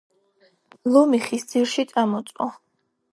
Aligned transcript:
ლომი 0.95 1.19
ხის 1.27 1.45
ძირში 1.51 1.85
წამოწვა 1.91 2.49